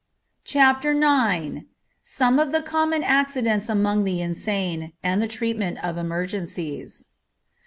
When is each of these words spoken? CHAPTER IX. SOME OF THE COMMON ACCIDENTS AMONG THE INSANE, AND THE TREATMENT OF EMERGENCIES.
CHAPTER 0.45 0.93
IX. 0.93 1.65
SOME 2.01 2.39
OF 2.39 2.51
THE 2.51 2.63
COMMON 2.63 3.03
ACCIDENTS 3.03 3.69
AMONG 3.69 4.03
THE 4.03 4.19
INSANE, 4.23 4.93
AND 5.03 5.21
THE 5.21 5.27
TREATMENT 5.27 5.77
OF 5.83 5.95
EMERGENCIES. 5.95 7.05